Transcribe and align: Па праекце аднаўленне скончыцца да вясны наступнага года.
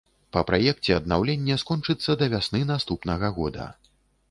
Па 0.35 0.41
праекце 0.51 0.95
аднаўленне 0.99 1.59
скончыцца 1.65 2.17
да 2.23 2.31
вясны 2.37 2.65
наступнага 2.73 3.33
года. 3.39 3.71